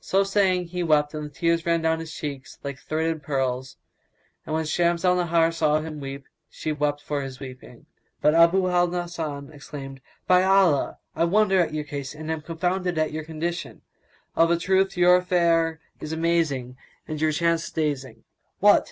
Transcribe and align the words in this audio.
So 0.00 0.24
saying, 0.24 0.64
he 0.64 0.82
wept 0.82 1.14
and 1.14 1.26
the 1.26 1.32
tears 1.32 1.64
ran 1.64 1.82
down 1.82 1.92
upon 2.00 2.00
his 2.00 2.12
cheeks 2.12 2.58
like 2.64 2.80
thridded 2.80 3.22
pearls; 3.22 3.76
and 4.44 4.52
when 4.52 4.64
Shams 4.64 5.04
al 5.04 5.14
Nahar 5.14 5.52
saw 5.54 5.78
him 5.78 6.00
weep, 6.00 6.24
she 6.50 6.72
wept 6.72 7.00
for 7.00 7.22
his 7.22 7.38
weeping. 7.38 7.86
But 8.20 8.34
Abu 8.34 8.66
al 8.68 8.90
Hasan 8.90 9.52
exclaimed, 9.52 10.00
"By 10.26 10.42
Allah, 10.42 10.98
I 11.14 11.26
wonder 11.26 11.60
at 11.60 11.74
your 11.74 11.84
case 11.84 12.12
and 12.12 12.28
am 12.28 12.40
confounded 12.40 12.98
at 12.98 13.12
your 13.12 13.22
condition; 13.22 13.82
of 14.34 14.50
a 14.50 14.56
truth, 14.56 14.96
your 14.96 15.14
affair 15.14 15.78
is 16.00 16.12
amazing 16.12 16.76
and 17.06 17.20
your 17.20 17.30
chance 17.30 17.70
dazing. 17.70 18.24
What! 18.58 18.86